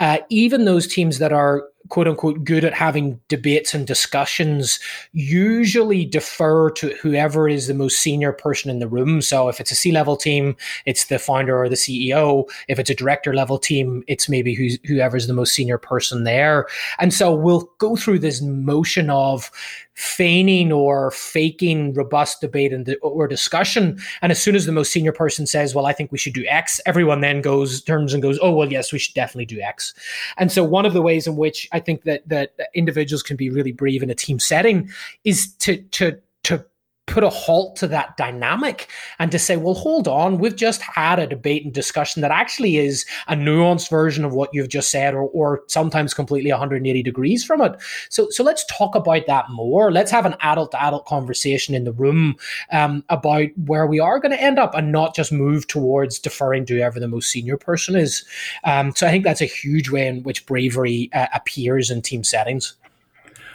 uh, 0.00 0.18
even 0.28 0.64
those 0.64 0.86
teams 0.86 1.18
that 1.18 1.32
are 1.32 1.62
quote 1.88 2.08
unquote 2.08 2.44
good 2.44 2.64
at 2.64 2.74
having 2.74 3.20
debates 3.28 3.74
and 3.74 3.86
discussions 3.86 4.78
usually 5.12 6.04
defer 6.04 6.70
to 6.70 6.94
whoever 7.02 7.48
is 7.48 7.66
the 7.66 7.74
most 7.74 7.98
senior 7.98 8.32
person 8.32 8.70
in 8.70 8.78
the 8.78 8.88
room. 8.88 9.20
So 9.20 9.48
if 9.48 9.60
it's 9.60 9.72
a 9.72 9.76
C 9.76 9.92
level 9.92 10.16
team, 10.16 10.56
it's 10.86 11.06
the 11.06 11.18
founder 11.18 11.56
or 11.56 11.68
the 11.68 11.76
CEO. 11.76 12.48
If 12.68 12.78
it's 12.78 12.90
a 12.90 12.94
director 12.94 13.34
level 13.34 13.58
team, 13.58 14.04
it's 14.06 14.28
maybe 14.28 14.54
who's, 14.54 14.78
whoever's 14.86 15.26
the 15.26 15.34
most 15.34 15.52
senior 15.52 15.78
person 15.78 16.24
there. 16.24 16.66
And 16.98 17.12
so 17.12 17.34
we'll 17.34 17.70
go 17.78 17.96
through 17.96 18.20
this 18.20 18.40
motion 18.40 19.10
of 19.10 19.50
feigning 19.94 20.72
or 20.72 21.10
faking 21.10 21.92
robust 21.92 22.40
debate 22.40 22.72
and 22.72 22.96
or 23.02 23.28
discussion. 23.28 24.00
And 24.22 24.32
as 24.32 24.40
soon 24.40 24.56
as 24.56 24.64
the 24.64 24.72
most 24.72 24.90
senior 24.90 25.12
person 25.12 25.46
says, 25.46 25.74
"Well, 25.74 25.86
I 25.86 25.92
think 25.92 26.10
we 26.10 26.18
should 26.18 26.32
do 26.32 26.46
X," 26.46 26.80
everyone 26.86 27.20
then 27.20 27.42
goes 27.42 27.82
turns 27.82 28.14
and 28.14 28.22
goes, 28.22 28.38
"Oh, 28.40 28.52
well, 28.52 28.72
yes, 28.72 28.92
we 28.92 28.98
should 28.98 29.14
definitely 29.14 29.44
do 29.44 29.60
X." 29.60 29.92
And 30.38 30.50
so 30.50 30.64
one 30.64 30.86
of 30.86 30.94
the 30.94 31.02
ways 31.02 31.26
in 31.26 31.36
which 31.36 31.68
I 31.72 31.80
think 31.80 32.04
that 32.04 32.28
that 32.28 32.52
individuals 32.74 33.22
can 33.22 33.36
be 33.36 33.50
really 33.50 33.72
brave 33.72 34.02
in 34.02 34.10
a 34.10 34.14
team 34.14 34.38
setting 34.38 34.90
is 35.24 35.52
to 35.56 35.78
to 35.82 36.20
to 36.44 36.64
put 37.06 37.24
a 37.24 37.28
halt 37.28 37.74
to 37.76 37.88
that 37.88 38.16
dynamic 38.16 38.88
and 39.18 39.32
to 39.32 39.38
say, 39.38 39.56
well, 39.56 39.74
hold 39.74 40.06
on, 40.06 40.38
we've 40.38 40.54
just 40.54 40.80
had 40.82 41.18
a 41.18 41.26
debate 41.26 41.64
and 41.64 41.74
discussion 41.74 42.22
that 42.22 42.30
actually 42.30 42.76
is 42.76 43.04
a 43.26 43.34
nuanced 43.34 43.90
version 43.90 44.24
of 44.24 44.32
what 44.32 44.50
you've 44.52 44.68
just 44.68 44.90
said, 44.90 45.12
or, 45.12 45.24
or 45.30 45.62
sometimes 45.66 46.14
completely 46.14 46.50
180 46.50 47.02
degrees 47.02 47.44
from 47.44 47.60
it. 47.60 47.72
So, 48.08 48.30
so 48.30 48.44
let's 48.44 48.64
talk 48.66 48.94
about 48.94 49.26
that 49.26 49.50
more. 49.50 49.90
Let's 49.90 50.12
have 50.12 50.26
an 50.26 50.36
adult 50.40 50.70
to 50.72 50.82
adult 50.82 51.06
conversation 51.06 51.74
in 51.74 51.84
the 51.84 51.92
room 51.92 52.36
um, 52.70 53.04
about 53.08 53.48
where 53.66 53.86
we 53.86 53.98
are 53.98 54.20
going 54.20 54.32
to 54.32 54.42
end 54.42 54.58
up 54.58 54.74
and 54.74 54.92
not 54.92 55.14
just 55.14 55.32
move 55.32 55.66
towards 55.66 56.20
deferring 56.20 56.66
to 56.66 56.76
whoever 56.76 57.00
the 57.00 57.08
most 57.08 57.30
senior 57.30 57.56
person 57.56 57.96
is. 57.96 58.24
Um, 58.62 58.94
so 58.94 59.08
I 59.08 59.10
think 59.10 59.24
that's 59.24 59.42
a 59.42 59.46
huge 59.46 59.90
way 59.90 60.06
in 60.06 60.22
which 60.22 60.46
bravery 60.46 61.10
uh, 61.12 61.26
appears 61.34 61.90
in 61.90 62.00
team 62.00 62.22
settings. 62.22 62.76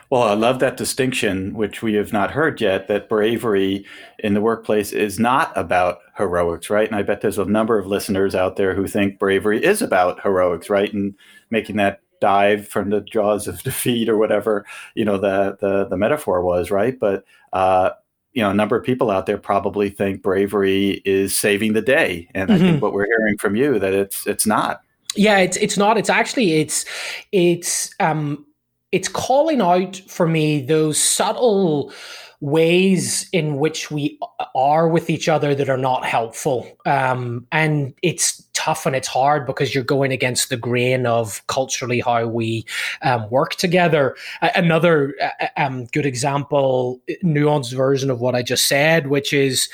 Well, 0.09 0.23
I 0.23 0.35
love 0.35 0.59
that 0.59 0.77
distinction, 0.77 1.53
which 1.53 1.81
we 1.81 1.95
have 1.95 2.13
not 2.13 2.31
heard 2.31 2.61
yet, 2.61 2.87
that 2.87 3.09
bravery 3.09 3.85
in 4.19 4.33
the 4.33 4.41
workplace 4.41 4.93
is 4.93 5.19
not 5.19 5.51
about 5.57 5.99
heroics, 6.15 6.69
right? 6.69 6.87
And 6.87 6.95
I 6.95 7.03
bet 7.03 7.19
there's 7.19 7.37
a 7.37 7.45
number 7.45 7.77
of 7.77 7.87
listeners 7.87 8.33
out 8.33 8.55
there 8.55 8.73
who 8.73 8.87
think 8.87 9.19
bravery 9.19 9.63
is 9.63 9.81
about 9.81 10.21
heroics, 10.21 10.69
right? 10.69 10.91
And 10.93 11.13
making 11.49 11.75
that 11.75 12.01
dive 12.21 12.67
from 12.67 12.89
the 12.89 13.01
jaws 13.01 13.47
of 13.47 13.61
defeat 13.63 14.07
or 14.07 14.17
whatever, 14.17 14.65
you 14.95 15.03
know, 15.03 15.17
the 15.17 15.57
the, 15.59 15.85
the 15.85 15.97
metaphor 15.97 16.41
was, 16.41 16.71
right? 16.71 16.97
But 16.97 17.25
uh, 17.51 17.91
you 18.31 18.43
know, 18.43 18.51
a 18.51 18.53
number 18.53 18.77
of 18.77 18.85
people 18.85 19.11
out 19.11 19.25
there 19.25 19.37
probably 19.37 19.89
think 19.89 20.21
bravery 20.21 21.01
is 21.05 21.35
saving 21.35 21.73
the 21.73 21.81
day. 21.81 22.29
And 22.33 22.49
mm-hmm. 22.49 22.55
I 22.55 22.57
think 22.59 22.75
mm-hmm. 22.75 22.85
what 22.85 22.93
we're 22.93 23.07
hearing 23.07 23.37
from 23.39 23.55
you 23.55 23.77
that 23.79 23.93
it's 23.93 24.25
it's 24.25 24.45
not. 24.45 24.81
Yeah, 25.17 25.39
it's 25.39 25.57
it's 25.57 25.77
not. 25.77 25.97
It's 25.97 26.09
actually 26.09 26.53
it's 26.53 26.85
it's 27.31 27.93
um 27.99 28.45
it's 28.91 29.07
calling 29.09 29.61
out 29.61 29.97
for 30.07 30.27
me 30.27 30.61
those 30.61 30.97
subtle 30.97 31.91
ways 32.39 33.27
in 33.33 33.57
which 33.57 33.89
we 33.89 34.19
are 34.53 34.87
with 34.87 35.09
each 35.09 35.27
other 35.27 35.55
that 35.55 35.69
are 35.69 35.77
not 35.77 36.05
helpful. 36.05 36.67
Um, 36.85 37.47
and 37.51 37.93
it's 38.03 38.47
tough 38.53 38.85
and 38.85 38.95
it's 38.95 39.07
hard 39.07 39.45
because 39.45 39.73
you're 39.73 39.83
going 39.83 40.11
against 40.11 40.49
the 40.49 40.57
grain 40.57 41.05
of 41.05 41.45
culturally 41.47 41.99
how 41.99 42.27
we 42.27 42.65
um, 43.01 43.29
work 43.29 43.55
together. 43.55 44.15
another 44.41 45.15
um, 45.57 45.85
good 45.85 46.05
example, 46.05 47.01
nuanced 47.23 47.73
version 47.73 48.11
of 48.11 48.19
what 48.19 48.35
I 48.35 48.43
just 48.43 48.67
said, 48.67 49.07
which 49.07 49.33
is 49.33 49.69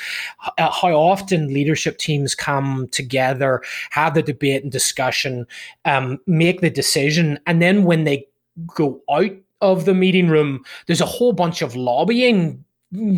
uh, 0.58 0.72
how 0.72 0.93
often 0.93 1.53
leadership 1.53 1.98
teams 1.98 2.34
come 2.34 2.88
together, 2.91 3.62
have 3.89 4.13
the 4.13 4.22
debate 4.22 4.63
and 4.63 4.72
discussion, 4.72 5.48
um, 5.86 6.20
make 6.27 6.62
the 6.62 6.70
decision, 6.70 7.39
and 7.46 7.62
then 7.62 7.84
when 7.84 8.05
they 8.05 8.25
go 8.75 9.01
out 9.10 9.31
of 9.62 9.86
the 9.86 9.93
meeting 9.93 10.27
room, 10.27 10.63
there's 10.88 11.01
a 11.01 11.05
whole 11.05 11.33
bunch 11.33 11.62
of 11.62 11.75
lobbying 11.75 12.63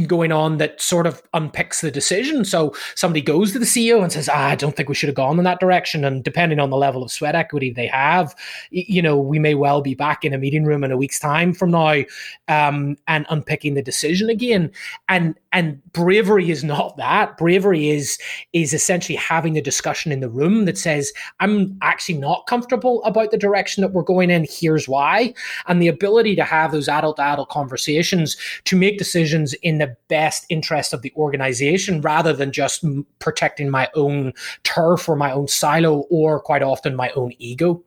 going 0.07 0.31
on 0.31 0.57
that 0.57 0.79
sort 0.81 1.05
of 1.05 1.21
unpicks 1.33 1.81
the 1.81 1.91
decision. 1.91 2.45
So 2.45 2.73
somebody 2.95 3.21
goes 3.21 3.51
to 3.51 3.59
the 3.59 3.65
CEO 3.65 4.01
and 4.01 4.11
says, 4.11 4.29
ah, 4.29 4.47
I 4.47 4.55
don't 4.55 4.75
think 4.75 4.87
we 4.87 4.95
should 4.95 5.09
have 5.09 5.15
gone 5.15 5.37
in 5.37 5.43
that 5.43 5.59
direction. 5.59 6.05
And 6.05 6.23
depending 6.23 6.59
on 6.59 6.69
the 6.69 6.77
level 6.77 7.03
of 7.03 7.11
sweat 7.11 7.35
equity 7.35 7.71
they 7.71 7.87
have, 7.87 8.35
you 8.71 9.01
know, 9.01 9.17
we 9.17 9.37
may 9.37 9.53
well 9.53 9.81
be 9.81 9.93
back 9.93 10.23
in 10.23 10.33
a 10.33 10.37
meeting 10.37 10.65
room 10.65 10.83
in 10.83 10.91
a 10.91 10.97
week's 10.97 11.19
time 11.19 11.53
from 11.53 11.71
now 11.71 12.03
um, 12.47 12.95
and 13.07 13.25
unpicking 13.29 13.73
the 13.73 13.81
decision 13.81 14.29
again. 14.29 14.71
And 15.09 15.37
and 15.55 15.81
bravery 15.93 16.51
is 16.51 16.65
not 16.65 16.97
that. 16.97 17.37
Bravery 17.37 17.89
is 17.89 18.19
is 18.51 18.73
essentially 18.73 19.15
having 19.15 19.57
a 19.57 19.61
discussion 19.61 20.11
in 20.11 20.19
the 20.19 20.29
room 20.29 20.65
that 20.65 20.77
says, 20.77 21.13
I'm 21.39 21.77
actually 21.81 22.17
not 22.17 22.45
comfortable 22.45 23.01
about 23.05 23.31
the 23.31 23.37
direction 23.37 23.81
that 23.81 23.93
we're 23.93 24.03
going 24.03 24.29
in. 24.29 24.45
Here's 24.49 24.89
why. 24.89 25.33
And 25.67 25.81
the 25.81 25.87
ability 25.87 26.35
to 26.35 26.43
have 26.43 26.73
those 26.73 26.89
adult 26.89 27.21
adult 27.21 27.49
conversations 27.49 28.35
to 28.65 28.75
make 28.75 28.97
decisions 28.97 29.53
in 29.63 29.77
the 29.77 29.95
best 30.09 30.45
interest 30.49 30.91
of 30.93 31.03
the 31.03 31.13
organization 31.15 32.01
rather 32.01 32.33
than 32.33 32.51
just 32.51 32.83
protecting 33.19 33.69
my 33.69 33.89
own 33.95 34.33
turf 34.63 35.07
or 35.07 35.15
my 35.15 35.31
own 35.31 35.47
silo 35.47 35.99
or 36.09 36.41
quite 36.41 36.63
often 36.63 36.97
my 36.97 37.11
own 37.11 37.31
ego. 37.39 37.81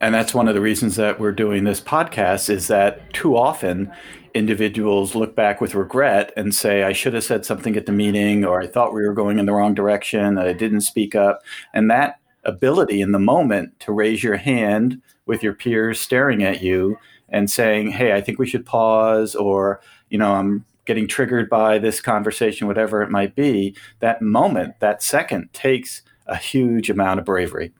And 0.00 0.14
that's 0.14 0.34
one 0.34 0.48
of 0.48 0.54
the 0.54 0.60
reasons 0.60 0.96
that 0.96 1.18
we're 1.18 1.32
doing 1.32 1.64
this 1.64 1.80
podcast 1.80 2.50
is 2.50 2.68
that 2.68 3.12
too 3.14 3.36
often 3.36 3.90
individuals 4.34 5.14
look 5.14 5.34
back 5.34 5.60
with 5.60 5.74
regret 5.74 6.32
and 6.36 6.54
say, 6.54 6.82
I 6.82 6.92
should 6.92 7.14
have 7.14 7.24
said 7.24 7.46
something 7.46 7.76
at 7.76 7.86
the 7.86 7.92
meeting, 7.92 8.44
or 8.44 8.60
I 8.60 8.66
thought 8.66 8.92
we 8.92 9.06
were 9.06 9.14
going 9.14 9.38
in 9.38 9.46
the 9.46 9.54
wrong 9.54 9.74
direction, 9.74 10.36
I 10.36 10.52
didn't 10.52 10.82
speak 10.82 11.14
up. 11.14 11.42
And 11.72 11.90
that 11.90 12.20
ability 12.44 13.00
in 13.00 13.12
the 13.12 13.18
moment 13.18 13.78
to 13.80 13.92
raise 13.92 14.22
your 14.22 14.36
hand 14.36 15.00
with 15.24 15.42
your 15.42 15.54
peers 15.54 16.00
staring 16.00 16.44
at 16.44 16.62
you 16.62 16.98
and 17.28 17.50
saying, 17.50 17.90
Hey, 17.90 18.12
I 18.12 18.20
think 18.20 18.38
we 18.38 18.46
should 18.46 18.66
pause, 18.66 19.34
or 19.34 19.80
you 20.10 20.18
know, 20.18 20.34
I'm 20.34 20.64
getting 20.84 21.08
triggered 21.08 21.48
by 21.48 21.78
this 21.78 22.00
conversation, 22.00 22.66
whatever 22.66 23.02
it 23.02 23.10
might 23.10 23.34
be, 23.34 23.74
that 24.00 24.22
moment, 24.22 24.78
that 24.80 25.02
second 25.02 25.52
takes 25.52 26.02
a 26.26 26.36
huge 26.36 26.90
amount 26.90 27.18
of 27.18 27.26
bravery. 27.26 27.72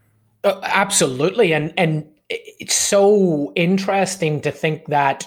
Uh, 0.47 0.61
absolutely. 0.63 1.53
And, 1.53 1.75
and 1.77 2.07
it's 2.31 2.77
so 2.77 3.53
interesting 3.57 4.41
to 4.43 4.53
think 4.53 4.87
that 4.87 5.27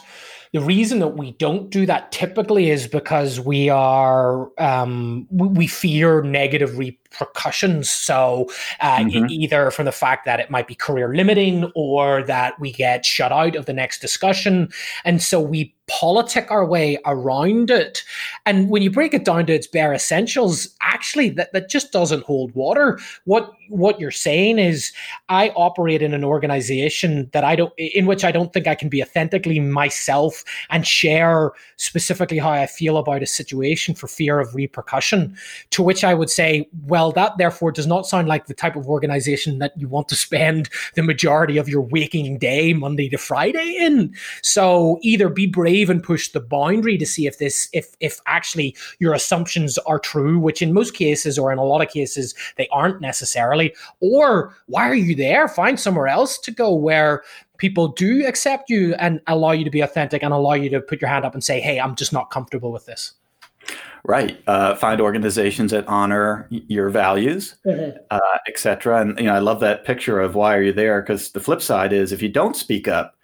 the 0.53 0.61
reason 0.61 0.99
that 0.99 1.09
we 1.09 1.33
don't 1.33 1.69
do 1.69 1.85
that 1.85 2.13
typically 2.13 2.69
is 2.69 2.88
because 2.88 3.38
we 3.38 3.69
are 3.69 4.49
um, 4.59 5.27
we 5.29 5.67
fear 5.67 6.21
negative 6.21 6.77
repercussions. 7.11 7.89
So 7.89 8.49
uh, 8.79 8.99
mm-hmm. 8.99 9.25
either 9.29 9.71
from 9.71 9.85
the 9.85 9.91
fact 9.91 10.25
that 10.25 10.39
it 10.39 10.49
might 10.49 10.67
be 10.67 10.75
career 10.75 11.13
limiting 11.13 11.71
or 11.75 12.23
that 12.23 12.59
we 12.59 12.71
get 12.71 13.05
shut 13.05 13.31
out 13.31 13.55
of 13.55 13.65
the 13.65 13.73
next 13.73 13.99
discussion, 13.99 14.69
and 15.05 15.21
so 15.21 15.39
we 15.39 15.75
politic 15.89 16.51
our 16.51 16.65
way 16.65 16.99
around 17.05 17.71
it. 17.71 18.03
And 18.45 18.69
when 18.69 18.83
you 18.83 18.91
break 18.91 19.13
it 19.13 19.25
down 19.25 19.47
to 19.47 19.53
its 19.53 19.65
bare 19.65 19.91
essentials, 19.91 20.69
actually 20.81 21.29
that, 21.31 21.51
that 21.53 21.69
just 21.69 21.91
doesn't 21.91 22.23
hold 22.23 22.53
water. 22.53 22.99
What 23.25 23.51
what 23.69 23.99
you're 23.99 24.11
saying 24.11 24.57
is 24.57 24.91
I 25.29 25.49
operate 25.49 26.01
in 26.01 26.13
an 26.13 26.23
organization 26.23 27.29
that 27.33 27.43
I 27.43 27.55
don't 27.55 27.73
in 27.77 28.05
which 28.05 28.23
I 28.23 28.31
don't 28.31 28.53
think 28.53 28.67
I 28.67 28.75
can 28.75 28.89
be 28.89 29.01
authentically 29.01 29.59
myself 29.59 30.43
and 30.69 30.85
share 30.85 31.51
specifically 31.77 32.37
how 32.37 32.51
I 32.51 32.67
feel 32.67 32.97
about 32.97 33.23
a 33.23 33.27
situation 33.27 33.95
for 33.95 34.07
fear 34.07 34.39
of 34.39 34.53
repercussion. 34.55 35.35
To 35.71 35.83
which 35.83 36.03
I 36.03 36.13
would 36.13 36.29
say, 36.29 36.69
well, 36.85 36.99
that 37.13 37.38
therefore 37.38 37.72
does 37.72 37.88
not 37.88 38.06
sound 38.06 38.27
like 38.27 38.48
the 38.48 38.53
type 38.53 38.75
of 38.75 38.88
organization 38.88 39.60
that 39.60 39.74
you 39.77 39.88
want 39.88 40.08
to 40.10 40.15
spend 40.15 40.70
the 40.96 41.03
majority 41.03 41.58
of 41.58 41.70
your 41.70 41.82
waking 41.82 42.38
day 42.38 42.74
Monday 42.74 43.10
to 43.10 43.18
Friday 43.18 43.77
in. 43.79 44.13
So 44.44 45.00
either 45.01 45.29
be 45.29 45.48
brave 45.48 45.89
and 45.89 46.03
push 46.03 46.29
the 46.29 46.39
boundary 46.39 46.98
to 46.98 47.06
see 47.06 47.25
if 47.27 47.38
this 47.38 47.70
if 47.74 47.96
if 48.00 48.20
actually 48.25 48.75
your 49.00 49.13
assumptions 49.13 49.77
are 49.79 50.00
true 50.00 50.39
which 50.39 50.62
in 50.62 50.74
most 50.74 50.94
cases 50.94 51.38
or 51.38 51.51
in 51.51 51.58
a 51.58 51.63
lot 51.63 51.82
of 51.82 51.89
cases 51.89 52.36
they 52.58 52.68
aren't 52.72 53.01
necessarily 53.01 53.74
or 54.00 54.56
why 54.68 54.88
are 54.89 54.96
you 54.96 55.15
there 55.15 55.48
find 55.48 55.79
somewhere 55.79 56.08
else 56.08 56.38
to 56.38 56.51
go 56.51 56.74
where 56.74 57.24
people 57.58 57.89
do 57.89 58.25
accept 58.25 58.70
you 58.70 58.94
and 58.96 59.22
allow 59.27 59.51
you 59.51 59.63
to 59.63 59.70
be 59.70 59.82
authentic 59.82 60.24
and 60.24 60.34
allow 60.34 60.53
you 60.53 60.70
to 60.70 60.82
put 60.82 61.01
your 61.01 61.10
hand 61.10 61.25
up 61.25 61.34
and 61.34 61.44
say 61.44 61.60
hey 61.60 61.79
i'm 61.79 61.96
just 61.96 62.13
not 62.13 62.32
comfortable 62.32 62.72
with 62.72 62.86
this 62.86 63.13
Right. 64.06 64.41
Uh, 64.48 64.75
find 64.75 65.01
organizations 65.01 65.72
that 65.72 65.88
honor 65.88 66.48
your 66.50 66.89
values, 66.89 67.56
mm-hmm. 67.65 67.98
uh, 68.10 68.38
etc. 68.48 69.01
And 69.01 69.18
you 69.20 69.25
know, 69.25 69.34
I 69.34 69.39
love 69.39 69.60
that 69.60 69.84
picture 69.84 70.20
of 70.22 70.36
why 70.36 70.56
are 70.56 70.63
you 70.63 70.74
there? 70.74 71.01
Because 71.01 71.32
the 71.32 71.39
flip 71.39 71.62
side 71.62 71.91
is 71.91 72.12
if 72.12 72.22
you 72.22 72.29
don't 72.29 72.56
speak 72.56 72.88
up, 72.88 73.15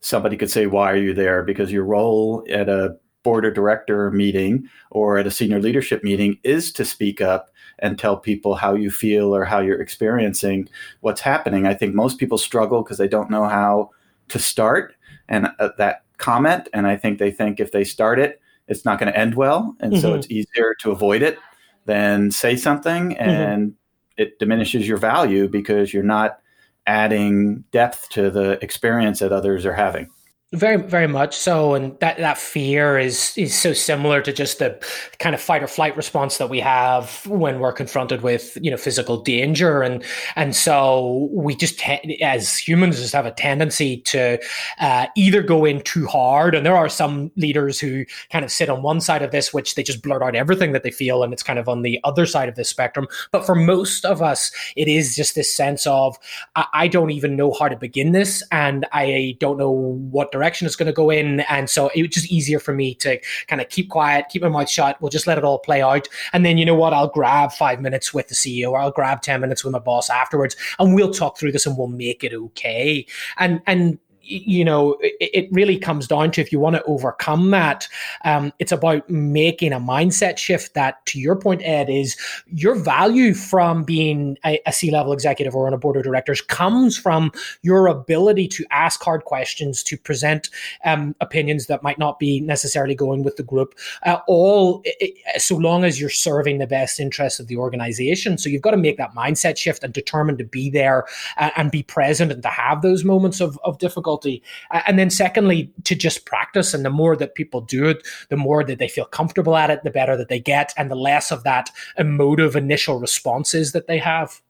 somebody 0.00 0.36
could 0.36 0.50
say, 0.50 0.66
Why 0.66 0.92
are 0.92 0.96
you 0.96 1.14
there? 1.14 1.42
Because 1.42 1.72
your 1.72 1.84
role 1.84 2.44
at 2.50 2.68
a 2.68 2.96
board 3.22 3.44
of 3.44 3.54
director 3.54 4.10
meeting 4.10 4.68
or 4.90 5.16
at 5.16 5.26
a 5.26 5.30
senior 5.30 5.60
leadership 5.60 6.02
meeting 6.02 6.38
is 6.42 6.72
to 6.72 6.84
speak 6.84 7.20
up 7.20 7.50
and 7.78 7.98
tell 7.98 8.16
people 8.16 8.54
how 8.54 8.74
you 8.74 8.90
feel 8.90 9.34
or 9.34 9.44
how 9.44 9.60
you're 9.60 9.80
experiencing 9.80 10.68
what's 11.00 11.20
happening. 11.20 11.66
I 11.66 11.74
think 11.74 11.94
most 11.94 12.18
people 12.18 12.38
struggle 12.38 12.82
because 12.82 12.98
they 12.98 13.08
don't 13.08 13.30
know 13.30 13.44
how 13.44 13.90
to 14.28 14.38
start 14.38 14.94
and 15.28 15.48
uh, 15.58 15.70
that 15.78 16.04
comment. 16.18 16.68
And 16.72 16.86
I 16.86 16.96
think 16.96 17.18
they 17.18 17.30
think 17.30 17.60
if 17.60 17.72
they 17.72 17.84
start 17.84 18.18
it, 18.18 18.40
it's 18.72 18.84
not 18.84 18.98
going 18.98 19.12
to 19.12 19.18
end 19.18 19.36
well. 19.36 19.76
And 19.80 19.92
mm-hmm. 19.92 20.00
so 20.00 20.14
it's 20.14 20.30
easier 20.30 20.74
to 20.80 20.90
avoid 20.90 21.22
it 21.22 21.38
than 21.84 22.30
say 22.30 22.56
something 22.56 23.10
mm-hmm. 23.10 23.22
and 23.22 23.68
mm-hmm. 23.68 24.22
it 24.22 24.38
diminishes 24.38 24.88
your 24.88 24.98
value 24.98 25.48
because 25.48 25.92
you're 25.94 26.02
not 26.02 26.38
adding 26.86 27.64
depth 27.70 28.08
to 28.10 28.30
the 28.30 28.58
experience 28.62 29.20
that 29.20 29.32
others 29.32 29.64
are 29.64 29.74
having. 29.74 30.10
Very, 30.54 30.76
very 30.76 31.06
much 31.06 31.34
so, 31.34 31.72
and 31.72 31.98
that 32.00 32.18
that 32.18 32.36
fear 32.36 32.98
is 32.98 33.32
is 33.38 33.58
so 33.58 33.72
similar 33.72 34.20
to 34.20 34.34
just 34.34 34.58
the 34.58 34.78
kind 35.18 35.34
of 35.34 35.40
fight 35.40 35.62
or 35.62 35.66
flight 35.66 35.96
response 35.96 36.36
that 36.36 36.50
we 36.50 36.60
have 36.60 37.26
when 37.26 37.58
we're 37.58 37.72
confronted 37.72 38.20
with 38.20 38.58
you 38.60 38.70
know 38.70 38.76
physical 38.76 39.16
danger, 39.22 39.80
and 39.80 40.04
and 40.36 40.54
so 40.54 41.30
we 41.32 41.56
just 41.56 41.78
te- 41.78 42.20
as 42.20 42.58
humans 42.58 43.00
just 43.00 43.14
have 43.14 43.24
a 43.24 43.30
tendency 43.30 43.96
to 44.02 44.38
uh, 44.78 45.06
either 45.16 45.42
go 45.42 45.64
in 45.64 45.80
too 45.84 46.06
hard, 46.06 46.54
and 46.54 46.66
there 46.66 46.76
are 46.76 46.90
some 46.90 47.30
leaders 47.36 47.80
who 47.80 48.04
kind 48.30 48.44
of 48.44 48.52
sit 48.52 48.68
on 48.68 48.82
one 48.82 49.00
side 49.00 49.22
of 49.22 49.30
this, 49.30 49.54
which 49.54 49.74
they 49.74 49.82
just 49.82 50.02
blurt 50.02 50.22
out 50.22 50.36
everything 50.36 50.72
that 50.72 50.82
they 50.82 50.90
feel, 50.90 51.22
and 51.22 51.32
it's 51.32 51.42
kind 51.42 51.58
of 51.58 51.66
on 51.66 51.80
the 51.80 51.98
other 52.04 52.26
side 52.26 52.50
of 52.50 52.56
this 52.56 52.68
spectrum. 52.68 53.08
But 53.30 53.46
for 53.46 53.54
most 53.54 54.04
of 54.04 54.20
us, 54.20 54.52
it 54.76 54.86
is 54.86 55.16
just 55.16 55.34
this 55.34 55.50
sense 55.50 55.86
of 55.86 56.18
I, 56.56 56.66
I 56.74 56.88
don't 56.88 57.10
even 57.10 57.36
know 57.36 57.54
how 57.58 57.68
to 57.68 57.76
begin 57.76 58.12
this, 58.12 58.42
and 58.52 58.84
I 58.92 59.38
don't 59.40 59.56
know 59.56 59.70
what 59.70 60.30
direction 60.30 60.41
direction 60.42 60.66
it's 60.66 60.76
going 60.76 60.86
to 60.86 60.92
go 60.92 61.10
in. 61.10 61.40
And 61.40 61.70
so 61.70 61.90
it 61.94 62.02
was 62.02 62.10
just 62.10 62.30
easier 62.30 62.58
for 62.58 62.74
me 62.74 62.94
to 62.96 63.20
kind 63.46 63.62
of 63.62 63.68
keep 63.68 63.88
quiet, 63.88 64.26
keep 64.28 64.42
my 64.42 64.48
mouth 64.48 64.68
shut. 64.68 65.00
We'll 65.00 65.10
just 65.10 65.26
let 65.26 65.38
it 65.38 65.44
all 65.44 65.60
play 65.60 65.82
out. 65.82 66.08
And 66.32 66.44
then, 66.44 66.58
you 66.58 66.66
know 66.66 66.74
what? 66.74 66.92
I'll 66.92 67.08
grab 67.08 67.52
five 67.52 67.80
minutes 67.80 68.12
with 68.12 68.28
the 68.28 68.34
CEO 68.34 68.72
or 68.72 68.80
I'll 68.80 68.90
grab 68.90 69.22
10 69.22 69.40
minutes 69.40 69.62
with 69.64 69.72
my 69.72 69.78
boss 69.78 70.10
afterwards 70.10 70.56
and 70.78 70.94
we'll 70.94 71.12
talk 71.12 71.38
through 71.38 71.52
this 71.52 71.64
and 71.64 71.78
we'll 71.78 71.86
make 71.86 72.24
it 72.24 72.34
okay. 72.34 73.06
And, 73.38 73.62
and, 73.66 73.98
you 74.22 74.64
know, 74.64 74.96
it, 75.00 75.48
really 75.52 75.78
comes 75.78 76.06
down 76.06 76.30
to 76.30 76.40
if 76.40 76.50
you 76.52 76.58
want 76.58 76.76
to 76.76 76.82
overcome 76.84 77.50
that, 77.50 77.86
um, 78.24 78.52
it's 78.58 78.72
about 78.72 79.08
making 79.10 79.72
a 79.72 79.80
mindset 79.80 80.38
shift 80.38 80.74
that, 80.74 81.04
to 81.06 81.18
your 81.18 81.36
point, 81.36 81.60
Ed, 81.64 81.90
is 81.90 82.16
your 82.46 82.74
value 82.74 83.34
from 83.34 83.84
being 83.84 84.38
a 84.44 84.62
a 84.66 84.72
C-level 84.72 85.12
executive 85.12 85.54
or 85.54 85.66
on 85.66 85.74
a 85.74 85.78
board 85.78 85.96
of 85.96 86.02
directors 86.02 86.40
comes 86.40 86.96
from 86.96 87.30
your 87.62 87.86
ability 87.86 88.48
to 88.48 88.64
ask 88.70 89.02
hard 89.02 89.24
questions, 89.24 89.82
to 89.82 89.96
present 89.96 90.50
um, 90.84 91.14
opinions 91.20 91.66
that 91.66 91.82
might 91.82 91.98
not 91.98 92.18
be 92.18 92.40
necessarily 92.40 92.94
going 92.94 93.22
with 93.22 93.36
the 93.36 93.42
group, 93.42 93.74
uh, 94.04 94.18
all 94.26 94.82
it, 94.84 95.14
so 95.40 95.56
long 95.56 95.84
as 95.84 96.00
you're 96.00 96.10
serving 96.10 96.58
the 96.58 96.66
best 96.66 97.00
interests 97.00 97.38
of 97.38 97.48
the 97.48 97.56
organization. 97.56 98.38
So 98.38 98.48
you've 98.48 98.62
got 98.62 98.72
to 98.72 98.76
make 98.76 98.96
that 98.96 99.14
mindset 99.14 99.56
shift 99.56 99.84
and 99.84 99.92
determine 99.92 100.38
to 100.38 100.44
be 100.44 100.70
there 100.70 101.04
uh, 101.36 101.50
and 101.56 101.70
be 101.70 101.82
present 101.82 102.32
and 102.32 102.42
to 102.42 102.48
have 102.48 102.82
those 102.82 103.04
moments 103.04 103.40
of, 103.40 103.58
of 103.64 103.78
difficulty. 104.12 104.42
And 104.86 104.98
then, 104.98 105.10
secondly, 105.10 105.72
to 105.84 105.94
just 105.94 106.26
practice. 106.26 106.74
And 106.74 106.84
the 106.84 106.90
more 106.90 107.16
that 107.16 107.34
people 107.34 107.60
do 107.60 107.86
it, 107.86 108.06
the 108.28 108.36
more 108.36 108.64
that 108.64 108.78
they 108.78 108.88
feel 108.88 109.04
comfortable 109.04 109.56
at 109.56 109.70
it, 109.70 109.82
the 109.84 109.90
better 109.90 110.16
that 110.16 110.28
they 110.28 110.40
get, 110.40 110.72
and 110.76 110.90
the 110.90 110.96
less 110.96 111.30
of 111.30 111.44
that 111.44 111.70
emotive 111.98 112.56
initial 112.56 112.98
responses 112.98 113.72
that 113.72 113.86
they 113.86 113.98
have. 113.98 114.40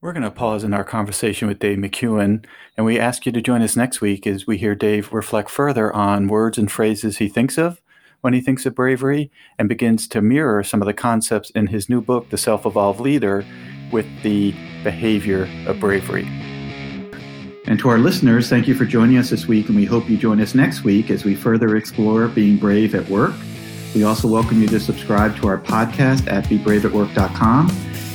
We're 0.00 0.12
going 0.12 0.22
to 0.22 0.30
pause 0.30 0.62
in 0.62 0.74
our 0.74 0.84
conversation 0.84 1.48
with 1.48 1.58
Dave 1.58 1.78
McKeown, 1.78 2.44
and 2.76 2.86
we 2.86 2.98
ask 2.98 3.26
you 3.26 3.32
to 3.32 3.40
join 3.40 3.62
us 3.62 3.76
next 3.76 4.00
week 4.00 4.26
as 4.26 4.46
we 4.46 4.58
hear 4.58 4.74
Dave 4.74 5.12
reflect 5.12 5.50
further 5.50 5.92
on 5.92 6.28
words 6.28 6.58
and 6.58 6.70
phrases 6.70 7.18
he 7.18 7.28
thinks 7.28 7.58
of 7.58 7.80
when 8.20 8.34
he 8.34 8.40
thinks 8.40 8.66
of 8.66 8.74
bravery 8.74 9.30
and 9.58 9.68
begins 9.68 10.06
to 10.08 10.20
mirror 10.20 10.62
some 10.62 10.82
of 10.82 10.86
the 10.86 10.94
concepts 10.94 11.50
in 11.50 11.68
his 11.68 11.88
new 11.88 12.00
book, 12.00 12.28
The 12.30 12.38
Self 12.38 12.66
Evolved 12.66 13.00
Leader, 13.00 13.44
with 13.90 14.06
the 14.22 14.52
behavior 14.84 15.48
of 15.66 15.80
bravery. 15.80 16.28
And 17.68 17.80
to 17.80 17.88
our 17.88 17.98
listeners, 17.98 18.48
thank 18.48 18.68
you 18.68 18.74
for 18.74 18.84
joining 18.84 19.18
us 19.18 19.30
this 19.30 19.46
week, 19.48 19.66
and 19.66 19.74
we 19.74 19.84
hope 19.84 20.08
you 20.08 20.16
join 20.16 20.40
us 20.40 20.54
next 20.54 20.84
week 20.84 21.10
as 21.10 21.24
we 21.24 21.34
further 21.34 21.76
explore 21.76 22.28
being 22.28 22.56
brave 22.56 22.94
at 22.94 23.08
work. 23.08 23.34
We 23.92 24.04
also 24.04 24.28
welcome 24.28 24.62
you 24.62 24.68
to 24.68 24.78
subscribe 24.78 25.36
to 25.38 25.48
our 25.48 25.58
podcast 25.58 26.30
at 26.30 26.44
bebraveatwork.com 26.44 27.70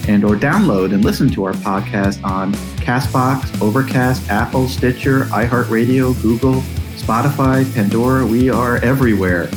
and 0.08 0.24
or 0.24 0.36
download 0.36 0.94
and 0.94 1.04
listen 1.04 1.30
to 1.32 1.44
our 1.44 1.54
podcast 1.54 2.24
on 2.24 2.54
Castbox, 2.78 3.62
Overcast, 3.62 4.30
Apple, 4.30 4.70
Stitcher, 4.70 5.26
iHeartRadio, 5.26 6.20
Google, 6.22 6.62
Spotify, 6.96 7.72
Pandora. 7.74 8.26
We 8.26 8.50
are 8.50 8.78
everywhere. 8.78 9.50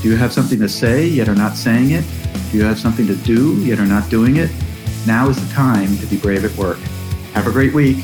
Do 0.00 0.10
you 0.10 0.16
have 0.16 0.32
something 0.32 0.60
to 0.60 0.68
say 0.68 1.06
yet 1.06 1.28
are 1.28 1.34
not 1.34 1.56
saying 1.56 1.90
it? 1.90 2.04
Do 2.52 2.58
you 2.58 2.64
have 2.64 2.78
something 2.78 3.06
to 3.08 3.16
do 3.16 3.54
yet 3.64 3.80
are 3.80 3.86
not 3.86 4.08
doing 4.10 4.36
it? 4.36 4.50
Now 5.08 5.28
is 5.28 5.44
the 5.44 5.52
time 5.52 5.96
to 5.98 6.06
be 6.06 6.18
brave 6.18 6.44
at 6.44 6.56
work. 6.56 6.78
Have 7.32 7.48
a 7.48 7.50
great 7.50 7.74
week. 7.74 7.96